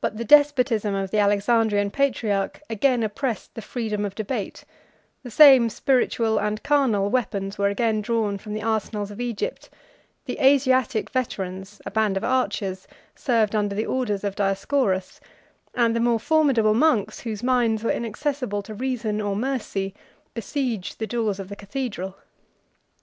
But 0.00 0.16
the 0.16 0.24
despotism 0.24 0.94
of 0.94 1.10
the 1.10 1.18
Alexandrian 1.18 1.90
patriarch 1.90 2.62
again 2.70 3.02
oppressed 3.02 3.54
the 3.54 3.60
freedom 3.60 4.06
of 4.06 4.14
debate: 4.14 4.64
the 5.22 5.30
same 5.30 5.68
spiritual 5.68 6.38
and 6.38 6.62
carnal 6.62 7.10
weapons 7.10 7.58
were 7.58 7.68
again 7.68 8.00
drawn 8.00 8.38
from 8.38 8.54
the 8.54 8.62
arsenals 8.62 9.10
of 9.10 9.20
Egypt: 9.20 9.68
the 10.24 10.38
Asiatic 10.40 11.10
veterans, 11.10 11.78
a 11.84 11.90
band 11.90 12.16
of 12.16 12.24
archers, 12.24 12.88
served 13.14 13.54
under 13.54 13.74
the 13.74 13.84
orders 13.84 14.24
of 14.24 14.34
Dioscorus; 14.34 15.20
and 15.74 15.94
the 15.94 16.00
more 16.00 16.18
formidable 16.18 16.72
monks, 16.72 17.20
whose 17.20 17.42
minds 17.42 17.84
were 17.84 17.90
inaccessible 17.92 18.62
to 18.62 18.72
reason 18.72 19.20
or 19.20 19.36
mercy, 19.36 19.92
besieged 20.32 20.98
the 20.98 21.06
doors 21.06 21.38
of 21.38 21.50
the 21.50 21.56
cathedral. 21.56 22.16